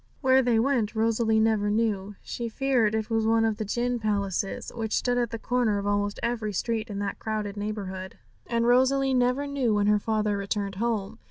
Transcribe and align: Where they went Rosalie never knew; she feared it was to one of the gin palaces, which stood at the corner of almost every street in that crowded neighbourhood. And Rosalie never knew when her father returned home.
Where 0.21 0.41
they 0.41 0.57
went 0.57 0.95
Rosalie 0.95 1.39
never 1.39 1.69
knew; 1.69 2.15
she 2.23 2.49
feared 2.49 2.95
it 2.95 3.11
was 3.11 3.23
to 3.23 3.29
one 3.29 3.45
of 3.45 3.57
the 3.57 3.65
gin 3.65 3.99
palaces, 3.99 4.71
which 4.73 4.93
stood 4.95 5.19
at 5.19 5.29
the 5.29 5.37
corner 5.37 5.77
of 5.77 5.85
almost 5.85 6.19
every 6.23 6.53
street 6.53 6.89
in 6.89 6.97
that 6.97 7.19
crowded 7.19 7.55
neighbourhood. 7.55 8.17
And 8.47 8.65
Rosalie 8.65 9.13
never 9.13 9.45
knew 9.45 9.75
when 9.75 9.85
her 9.85 9.99
father 9.99 10.35
returned 10.37 10.73
home. 10.81 11.19